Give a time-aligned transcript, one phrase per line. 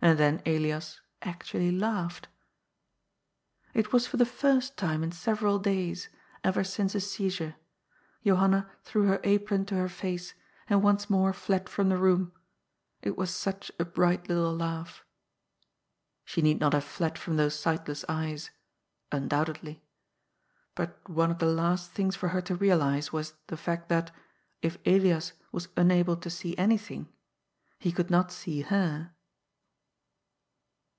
[0.00, 2.28] And then Elias actually laughed.
[3.74, 6.08] It was for the first time in several days,
[6.44, 7.56] ever since his seizure.
[8.24, 10.34] Johanna threw her apron to her face,
[10.70, 12.30] and once more fled from the room.
[13.02, 15.04] It was such a bright little laugh.
[16.24, 18.52] She need not have fled from those sightless eyes.
[19.10, 19.80] Un doubtedly.
[20.76, 24.12] But one of the last things for her to realize was the fact that,
[24.62, 27.12] if Elias was unable to see anything,
[27.80, 29.10] he could not see her.